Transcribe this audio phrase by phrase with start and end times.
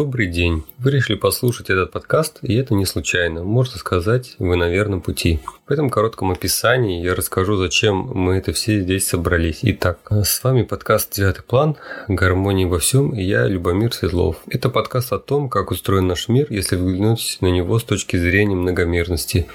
[0.00, 0.64] Добрый день.
[0.78, 3.44] Вы решили послушать этот подкаст, и это не случайно.
[3.44, 5.40] Можно сказать, вы на верном пути.
[5.68, 9.58] В этом коротком описании я расскажу, зачем мы это все здесь собрались.
[9.60, 11.76] Итак, с вами подкаст «Девятый план.
[12.08, 14.36] Гармония во всем» и я, Любомир Светлов.
[14.48, 18.56] Это подкаст о том, как устроен наш мир, если взглянуть на него с точки зрения
[18.56, 19.48] многомерности,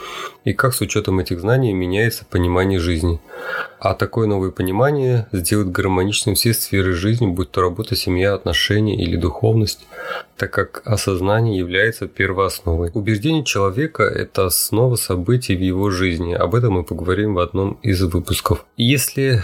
[0.43, 3.19] и как с учетом этих знаний меняется понимание жизни.
[3.79, 9.17] А такое новое понимание сделает гармоничным все сферы жизни, будь то работа, семья, отношения или
[9.17, 9.85] духовность,
[10.37, 12.91] так как осознание является первоосновой.
[12.93, 16.33] Убеждение человека– это основа событий в его жизни.
[16.33, 18.65] Об этом мы поговорим в одном из выпусков.
[18.77, 19.41] Если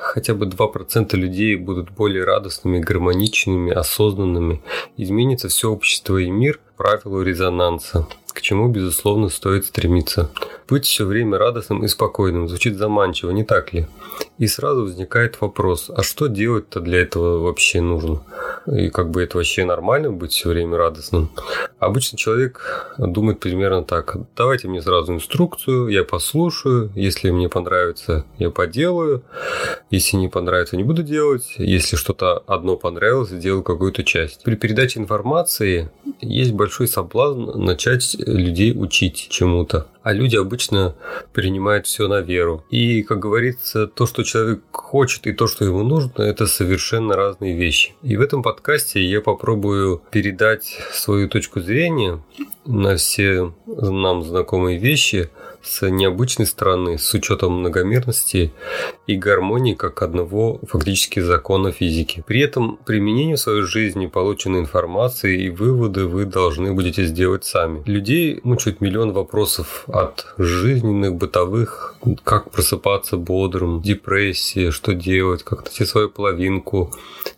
[0.00, 4.62] хотя бы 2% людей будут более радостными, гармоничными, осознанными,
[4.96, 8.06] изменится все общество и мир правилу резонанса
[8.36, 10.30] к чему, безусловно, стоит стремиться.
[10.68, 13.86] Быть все время радостным и спокойным звучит заманчиво, не так ли?
[14.38, 18.22] И сразу возникает вопрос, а что делать-то для этого вообще нужно?
[18.66, 21.30] И как бы это вообще нормально быть все время радостным?
[21.78, 24.16] Обычно человек думает примерно так.
[24.36, 26.90] Давайте мне сразу инструкцию, я послушаю.
[26.96, 29.22] Если мне понравится, я поделаю.
[29.90, 31.54] Если не понравится, не буду делать.
[31.58, 34.42] Если что-то одно понравилось, сделаю какую-то часть.
[34.42, 39.86] При передаче информации есть большой соблазн начать людей учить чему-то.
[40.02, 40.55] А люди обычно
[41.32, 42.64] принимают все на веру.
[42.70, 47.56] И, как говорится, то, что человек хочет и то, что ему нужно, это совершенно разные
[47.56, 47.94] вещи.
[48.02, 52.22] И в этом подкасте я попробую передать свою точку зрения
[52.64, 55.30] на все нам знакомые вещи–
[55.66, 58.52] с необычной стороны, с учетом многомерности
[59.06, 62.22] и гармонии как одного фактически закона физики.
[62.26, 67.82] При этом применение в своей жизни полученной информации и выводы вы должны будете сделать сами.
[67.86, 75.84] Людей мучают миллион вопросов от жизненных, бытовых, как просыпаться бодрым, депрессии, что делать, как найти
[75.84, 76.92] свою половинку,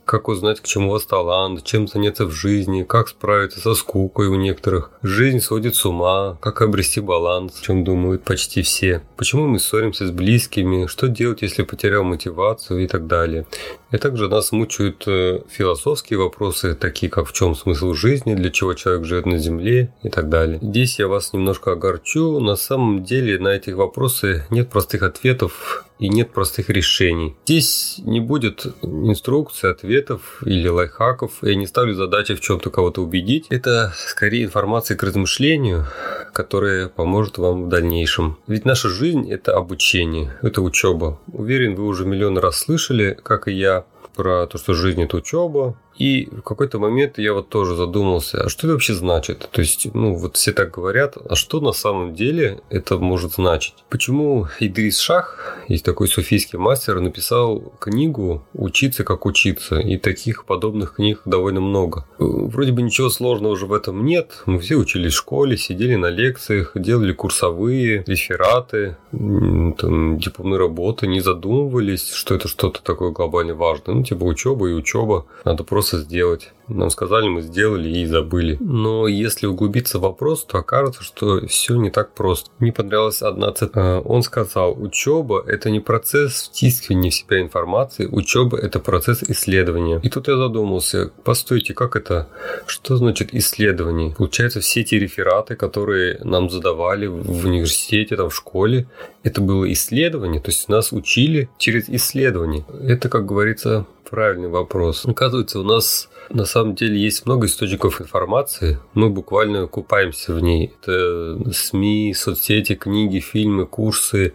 [0.09, 4.37] как узнать, к чему вас талант, чем заняться в жизни, как справиться со скукой у
[4.37, 4.91] некоторых.
[5.03, 9.03] Жизнь сводит с ума, как обрести баланс, о чем думают почти все.
[9.19, 13.47] Почему мы ссоримся с близкими, что делать, если потерял мотивацию и так далее.
[13.91, 18.75] И также нас мучают э, философские вопросы, такие как в чем смысл жизни, для чего
[18.75, 20.59] человек живет на Земле и так далее.
[20.61, 22.39] Здесь я вас немножко огорчу.
[22.41, 27.37] На самом деле на эти вопросы нет простых ответов и нет простых решений.
[27.45, 31.39] Здесь не будет инструкций, ответов или лайфхаков.
[31.43, 33.47] Я не ставлю задачи в чем-то кого-то убедить.
[33.51, 35.87] Это скорее информация к размышлению,
[36.33, 38.39] которая поможет вам в дальнейшем.
[38.47, 41.19] Ведь наша жизнь– это обучение, это учеба.
[41.33, 43.78] Уверен, вы уже миллион раз слышали, как и я,
[44.19, 48.49] про то, что жизнь– это учеба, и в какой-то момент я вот тоже задумался, а
[48.49, 49.49] что это вообще значит?
[49.51, 53.75] То есть, ну, вот все так говорят, а что на самом деле это может значить?
[53.89, 60.95] Почему Идрис Шах, есть такой суфийский мастер, написал книгу «Учиться, как учиться», и таких подобных
[60.95, 62.05] книг довольно много.
[62.19, 66.11] Вроде бы ничего сложного уже в этом нет, мы все учились в школе, сидели на
[66.11, 73.95] лекциях, делали курсовые, рефераты, там, дипломные работы, не задумывались, что это что-то такое глобально важное.
[73.97, 75.27] Ну, типа учеба и учеба.
[75.45, 76.53] Надо просто просто сделать.
[76.69, 78.59] Нам сказали, мы сделали и забыли.
[78.61, 82.51] Но если углубиться в вопрос, то окажется, что все не так просто.
[82.59, 84.03] Мне понравилась одна цитата.
[84.05, 89.99] Он сказал, учеба– это не процесс втискивания в себя информации, учеба– это процесс исследования.
[90.03, 92.29] И тут я задумался, постойте, как это?
[92.67, 94.15] Что значит исследование?
[94.15, 98.87] Получается, все эти рефераты, которые нам задавали в университете, там, в школе,
[99.23, 102.67] это было исследование, то есть нас учили через исследование.
[102.83, 105.05] Это, как говорится, правильный вопрос.
[105.07, 108.79] Оказывается, нас на самом деле есть много источников информации.
[108.95, 110.73] Мы буквально купаемся в ней.
[110.83, 114.35] Это СМИ, соцсети, книги, фильмы, курсы,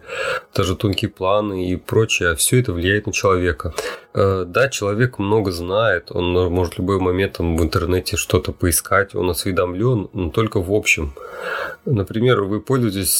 [0.54, 2.30] даже тонкие планы и прочее.
[2.30, 3.74] А Все это влияет на человека.
[4.14, 9.14] Э, да, человек много знает, он может в любой момент там, в интернете что-то поискать,
[9.14, 11.14] он осведомлен, но только в общем.
[11.84, 13.10] Например, вы пользуетесь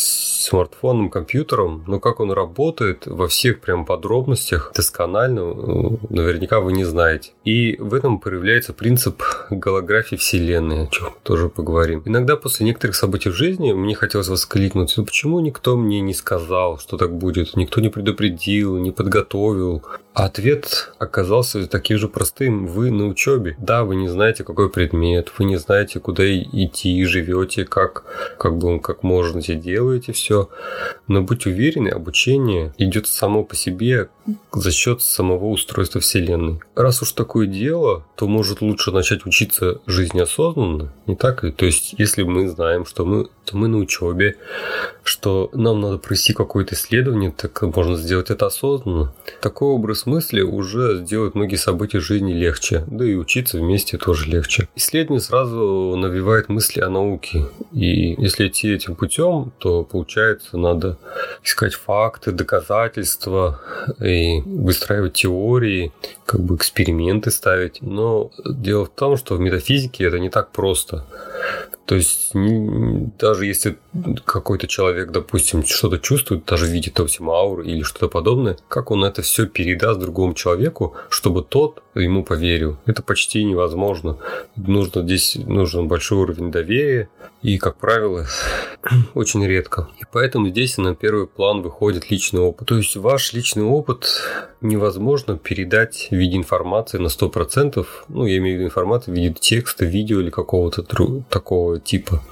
[0.44, 6.84] смартфоном, компьютером, но как он работает во всех прям подробностях досконально, э, наверняка вы не
[6.84, 7.32] знаете.
[7.44, 9.20] И в этом проявляется принцип
[9.50, 12.02] голографии Вселенной, о чем тоже поговорим.
[12.04, 16.78] Иногда после некоторых событий в жизни мне хотелось воскликнуть, ну почему никто мне не сказал,
[16.78, 19.82] что так будет, никто не предупредил, не подготовил,
[20.14, 22.66] ответ оказался таким же простым.
[22.66, 23.56] Вы на учебе.
[23.58, 28.04] Да, вы не знаете, какой предмет, вы не знаете, куда идти, живете, как,
[28.38, 30.48] как бы как можете, делаете все.
[31.08, 34.08] Но будьте уверены, обучение идет само по себе
[34.52, 36.60] за счет самого устройства Вселенной.
[36.74, 41.50] Раз уж такое дело, то может лучше начать учиться жизни осознанно, не так ли?
[41.50, 44.36] То есть, если мы знаем, что мы, то мы на учебе,
[45.02, 49.12] что нам надо провести какое-то исследование, так можно сделать это осознанно.
[49.40, 54.68] Такой образ смысле уже сделать многие события жизни легче, да и учиться вместе тоже легче.
[54.76, 60.98] Исследование сразу навевает мысли о науке, и если идти этим путем, то получается надо
[61.42, 63.60] искать факты, доказательства
[64.00, 65.92] и выстраивать теории,
[66.26, 67.80] как бы эксперименты ставить.
[67.80, 71.06] Но дело в том, что в метафизике это не так просто.
[71.86, 73.78] То есть даже если
[74.24, 79.22] какой-то человек, допустим, что-то чувствует, даже видит, допустим, ауру или что-то подобное, как он это
[79.22, 82.76] все передаст другому человеку, чтобы тот ему поверил?
[82.86, 84.18] Это почти невозможно.
[84.56, 87.08] Нужно здесь нужен большой уровень доверия
[87.42, 88.26] и, как правило,
[89.14, 89.88] очень редко.
[90.00, 92.68] И поэтому здесь на первый план выходит личный опыт.
[92.68, 94.08] То есть ваш личный опыт
[94.60, 97.86] невозможно передать в виде информации на 100%.
[98.08, 100.82] Ну, я имею в виду информацию в виде текста, видео или какого-то
[101.28, 102.22] такого типа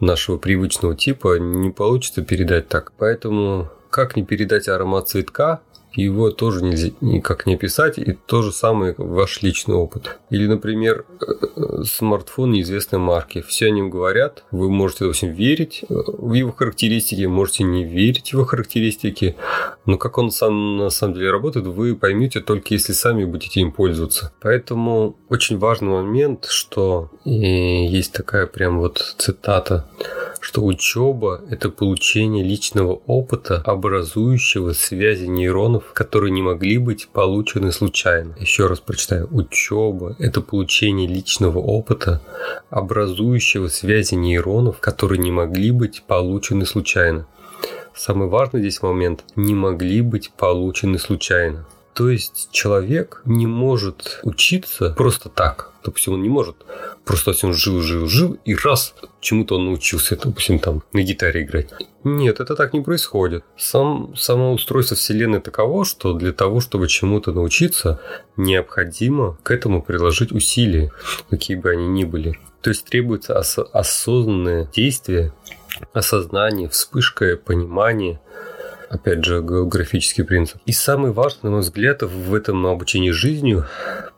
[0.00, 2.92] нашего привычного типа не получится передать так.
[2.98, 5.60] Поэтому как не передать аромат цветка,
[5.94, 10.18] его тоже нельзя никак не описать, и то же самое ваш личный опыт.
[10.30, 13.42] Или, например, э, смартфон неизвестной марки.
[13.42, 18.30] Все о нем говорят, вы можете, допустим, верить э, в его характеристики, можете не верить
[18.30, 19.36] в его характеристики,
[19.86, 23.72] но как он сам на самом деле работает, вы поймете только если сами будете им
[23.72, 24.32] пользоваться.
[24.40, 29.88] Поэтому очень важный момент, что и есть такая прям вот цитата,
[30.44, 38.36] что учеба– это получение личного опыта, образующего связи нейронов, которые не могли быть получены случайно.
[38.38, 39.26] Еще раз прочитаю.
[39.32, 42.20] Учеба– это получение личного опыта,
[42.68, 47.26] образующего связи нейронов, которые не могли быть получены случайно.
[47.94, 51.64] Самый важный здесь момент– не могли быть получены случайно.
[51.94, 55.70] То есть человек не может учиться просто так.
[55.84, 56.56] Допустим, он не может
[57.04, 61.42] просто если он жил, жил, жил, и раз чему-то он научился, допустим, там на гитаре
[61.42, 61.70] играть.
[62.02, 63.44] Нет, это так не происходит.
[63.56, 68.00] Сам, само устройство Вселенной таково, что для того, чтобы чему-то научиться,
[68.36, 70.90] необходимо к этому приложить усилия,
[71.30, 72.38] какие бы они ни были.
[72.60, 75.32] То есть требуется ос- осознанное действие,
[75.92, 78.20] осознание, вспышка, понимание,
[78.88, 80.58] опять же, географический принцип.
[80.66, 83.66] И самый важный, на мой взгляд, в этом обучении жизнью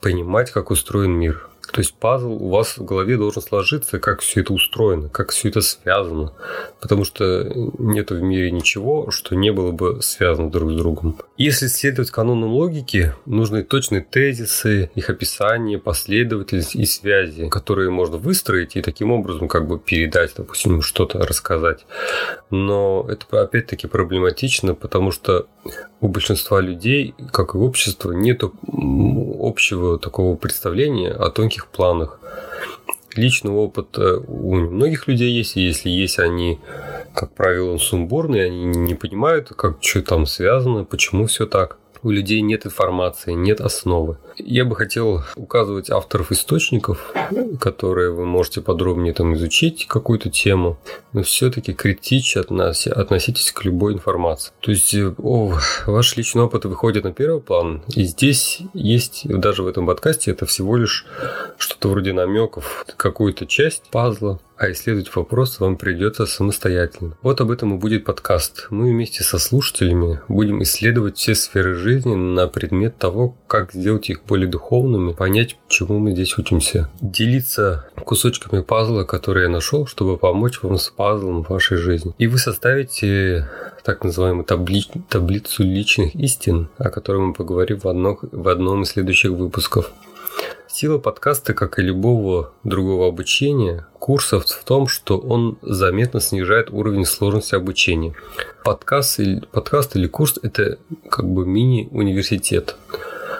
[0.01, 1.49] понимать, как устроен мир.
[1.73, 5.49] То есть пазл у вас в голове должен сложиться, как все это устроено, как все
[5.49, 6.33] это связано.
[6.81, 7.45] Потому что
[7.79, 11.17] нет в мире ничего, что не было бы связано друг с другом.
[11.37, 18.77] Если следовать канонам логики, нужны точные тезисы, их описание, последовательность и связи, которые можно выстроить
[18.77, 21.87] и таким образом как бы передать, допустим, что-то рассказать.
[22.51, 25.47] Но это опять-таки проблематично, потому что
[26.01, 28.43] у большинства людей, как и общества, нет
[29.47, 32.21] общего такого представления о тонких планах.
[33.15, 36.59] Личного опыта у многих людей есть, и если есть, они,
[37.15, 42.41] как правило, сумбурные, они не понимают, как что там связано, почему все так у людей
[42.41, 44.19] нет информации, нет основы.
[44.39, 47.13] Я бы хотел указывать авторов источников,
[47.59, 50.79] которые вы можете подробнее там изучить какую-то тему,
[51.13, 54.53] но все-таки критично относитесь к любой информации.
[54.61, 59.67] То есть о, ваш личный опыт выходит на первый план, и здесь есть, даже в
[59.67, 61.07] этом подкасте, это всего лишь
[61.59, 67.17] что-то вроде намеков, какую-то часть пазла, а исследовать вопрос вам придется самостоятельно.
[67.23, 68.67] Вот об этом и будет подкаст.
[68.71, 74.25] Мы вместе со слушателями будем исследовать все сферы жизни на предмет того, как сделать их
[74.25, 76.91] более духовными, понять, чему мы здесь учимся.
[77.01, 82.15] Делиться кусочками пазла, которые я нашел, чтобы помочь вам с пазлом в вашей жизни.
[82.19, 83.49] И вы составите
[83.85, 84.85] так называемую табли...
[85.09, 88.19] таблицу личных истин, о которой мы поговорим в, одно...
[88.21, 89.93] в одном из следующих выпусков.
[90.79, 97.07] Сила подкаста, как и любого другого обучения, курсов в том, что он заметно снижает уровень
[97.07, 98.13] сложности обучения.
[98.63, 100.77] Подкаст или, подкаст или курс– это
[101.09, 102.77] как бы мини-университет.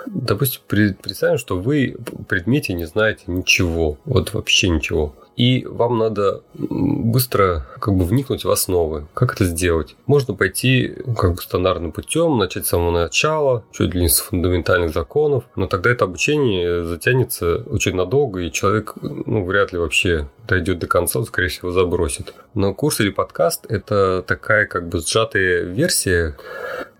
[0.07, 6.43] Допустим, представим, что вы в предмете не знаете ничего, вот вообще ничего и вам надо
[6.55, 9.07] быстро как бы вникнуть в основы.
[9.15, 9.95] Как это сделать?
[10.07, 14.93] Можно пойти как бы стандартным путем, начать с самого начала, чуть ли не с фундаментальных
[14.93, 20.79] законов, но тогда это обучение затянется очень надолго, и человек ну, вряд ли вообще дойдет
[20.79, 22.35] до конца, скорее всего, забросит.
[22.55, 26.37] Но курс или подкаст– это такая как бы сжатая версия,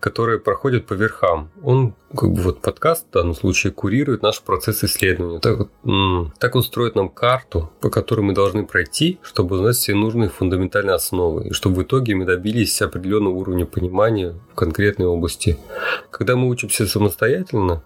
[0.07, 1.49] которая проходит по верхам.
[1.61, 5.39] Он, как бы вот подкаст в данном случае, курирует наш процесс исследования.
[5.39, 5.67] Так,
[6.39, 10.95] так он строит нам карту, по которой мы должны пройти, чтобы узнать все нужные фундаментальные
[10.95, 15.57] основы, и чтобы в итоге мы добились определенного уровня понимания в конкретной области.
[16.09, 17.83] Когда мы учимся самостоятельно,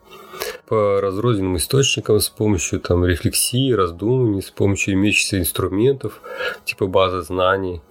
[0.67, 6.21] по разрозненным источникам с помощью там, рефлексии, раздумываний, с помощью имеющихся инструментов,
[6.65, 7.81] типа базы знаний,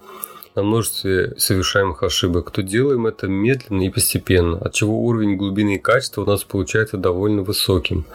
[0.55, 5.79] на множестве совершаемых ошибок, то делаем это медленно и постепенно, от чего уровень глубины и
[5.79, 8.05] качества у нас получается довольно высоким.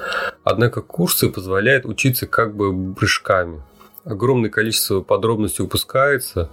[0.44, 3.62] Однако курсы позволяют учиться как бы прыжками
[4.06, 6.50] огромное количество подробностей упускается,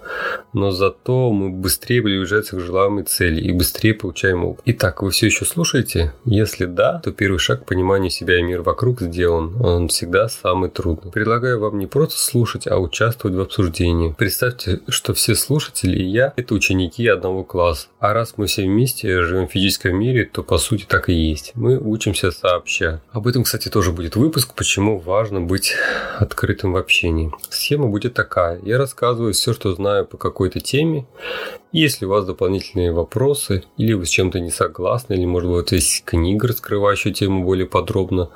[0.51, 4.63] но зато мы быстрее приближаемся к желаемой цели и быстрее получаем опыт.
[4.65, 6.13] Итак, вы все еще слушаете?
[6.25, 9.55] Если да, то первый шаг к пониманию себя и мира вокруг сделан.
[9.63, 11.11] Он всегда самый трудный.
[11.11, 14.15] Предлагаю вам не просто слушать, а участвовать в обсуждении.
[14.17, 17.87] Представьте, что все слушатели и я– это ученики одного класса.
[17.99, 21.51] А раз мы все вместе живем в физическом мире, то по сути так и есть.
[21.53, 23.01] Мы учимся сообща.
[23.11, 25.73] Об этом, кстати, тоже будет выпуск, почему важно быть
[26.17, 27.31] открытым в общении.
[27.49, 28.59] Схема будет такая.
[28.63, 31.05] Я рассказываю все, что знаю по какой-то теме.
[31.73, 36.05] Если у вас дополнительные вопросы, или вы с чем-то не согласны, или, может быть, есть
[36.05, 38.29] книга, раскрывающая тему более подробно,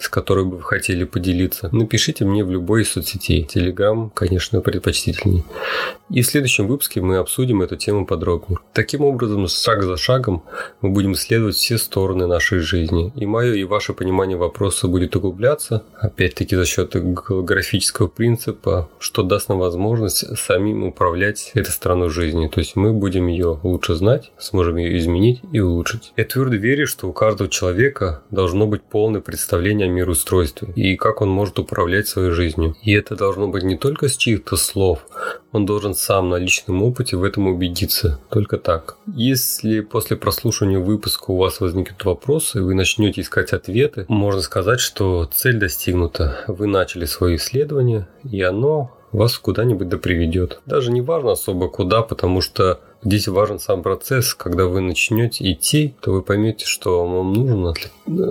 [0.00, 3.44] с которой бы вы хотели поделиться, напишите мне в любой из соцсетей.
[3.44, 5.44] Телеграм, конечно, предпочтительней.
[6.10, 8.58] И в следующем выпуске мы обсудим эту тему подробнее.
[8.72, 10.42] Таким образом, шаг за шагом
[10.80, 13.12] мы будем исследовать все стороны нашей жизни.
[13.14, 19.48] И мое и ваше понимание вопроса будет углубляться, опять-таки за счет графического принципа, что даст
[19.48, 22.48] нам возможность самим управлять этой стороной жизни.
[22.48, 26.12] То есть мы будем ее лучше знать, сможем ее изменить и улучшить.
[26.16, 31.20] Я твердо верю, что у каждого человека должно быть полное представление о мироустройстве и как
[31.20, 32.74] он может управлять своей жизнью.
[32.82, 35.06] И это должно быть не только с чьих-то слов,
[35.52, 38.20] он должен сам на личном опыте в этом убедиться.
[38.30, 38.96] Только так.
[39.06, 45.28] Если после прослушивания выпуска у вас возникнут вопросы, вы начнете искать ответы, можно сказать, что
[45.32, 46.44] цель достигнута.
[46.46, 50.60] Вы начали свое исследование, и оно вас куда-нибудь да приведет.
[50.66, 54.34] Даже не важно особо куда, потому что здесь важен сам процесс.
[54.34, 57.74] Когда вы начнете идти, то вы поймете, что вам нужно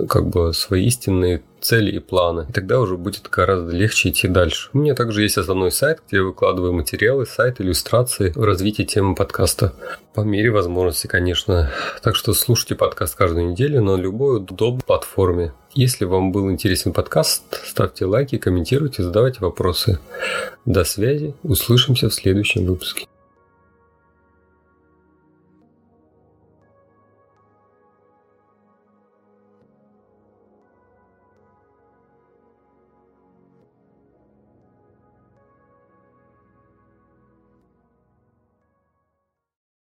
[0.08, 2.46] как бы свои истинные цели и планы.
[2.48, 4.70] И тогда уже будет гораздо легче идти дальше.
[4.72, 9.14] У меня также есть основной сайт, где я выкладываю материалы, сайт, иллюстрации в развитии темы
[9.14, 9.74] подкаста.
[10.14, 11.70] По мере возможности, конечно.
[12.02, 15.52] Так что слушайте подкаст каждую неделю на любой удобной платформе.
[15.74, 20.00] Если вам был интересен подкаст, ставьте лайки, комментируйте, задавайте вопросы.
[20.64, 21.34] До связи.
[21.42, 23.06] Услышимся в следующем выпуске.